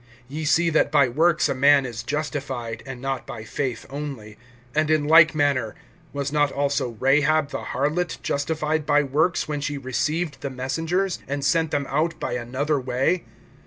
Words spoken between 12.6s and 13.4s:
way?